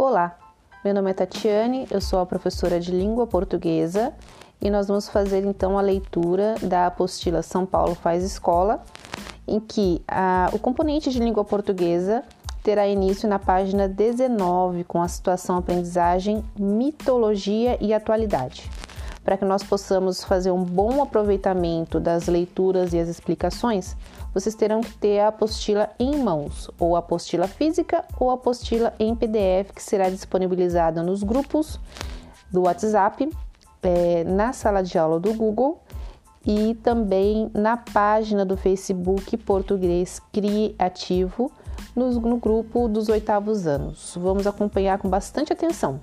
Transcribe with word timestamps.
Olá, 0.00 0.38
meu 0.84 0.94
nome 0.94 1.10
é 1.10 1.12
Tatiane, 1.12 1.88
eu 1.90 2.00
sou 2.00 2.20
a 2.20 2.24
professora 2.24 2.78
de 2.78 2.92
língua 2.92 3.26
portuguesa 3.26 4.14
e 4.60 4.70
nós 4.70 4.86
vamos 4.86 5.08
fazer 5.08 5.44
então 5.44 5.76
a 5.76 5.80
leitura 5.80 6.54
da 6.62 6.86
apostila 6.86 7.42
São 7.42 7.66
Paulo 7.66 7.96
faz 7.96 8.22
escola, 8.22 8.80
em 9.44 9.58
que 9.58 10.00
a, 10.06 10.50
o 10.52 10.58
componente 10.60 11.10
de 11.10 11.18
língua 11.18 11.44
portuguesa 11.44 12.22
terá 12.62 12.86
início 12.86 13.28
na 13.28 13.40
página 13.40 13.88
19 13.88 14.84
com 14.84 15.02
a 15.02 15.08
situação 15.08 15.56
aprendizagem, 15.56 16.44
mitologia 16.56 17.76
e 17.80 17.92
atualidade. 17.92 18.70
Para 19.28 19.36
que 19.36 19.44
nós 19.44 19.62
possamos 19.62 20.24
fazer 20.24 20.50
um 20.50 20.64
bom 20.64 21.02
aproveitamento 21.02 22.00
das 22.00 22.28
leituras 22.28 22.94
e 22.94 22.98
as 22.98 23.10
explicações, 23.10 23.94
vocês 24.32 24.54
terão 24.54 24.80
que 24.80 24.94
ter 24.94 25.20
a 25.20 25.28
apostila 25.28 25.90
em 25.98 26.16
mãos, 26.16 26.70
ou 26.80 26.96
a 26.96 27.00
apostila 27.00 27.46
física 27.46 28.06
ou 28.18 28.30
a 28.30 28.34
apostila 28.36 28.94
em 28.98 29.14
PDF, 29.14 29.74
que 29.74 29.82
será 29.82 30.08
disponibilizada 30.08 31.02
nos 31.02 31.22
grupos 31.22 31.78
do 32.50 32.62
WhatsApp, 32.62 33.28
é, 33.82 34.24
na 34.24 34.54
sala 34.54 34.82
de 34.82 34.96
aula 34.98 35.20
do 35.20 35.34
Google 35.34 35.78
e 36.46 36.74
também 36.76 37.50
na 37.52 37.76
página 37.76 38.46
do 38.46 38.56
Facebook 38.56 39.36
Português 39.36 40.22
Criativo 40.32 41.52
no, 41.94 42.12
no 42.12 42.38
grupo 42.38 42.88
dos 42.88 43.10
oitavos 43.10 43.66
anos. 43.66 44.16
Vamos 44.18 44.46
acompanhar 44.46 44.96
com 44.96 45.10
bastante 45.10 45.52
atenção. 45.52 46.00